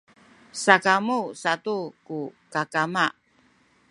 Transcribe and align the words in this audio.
sakamu 0.63 1.19
satu 1.41 1.77
ku 2.05 2.19
kakama 2.53 3.05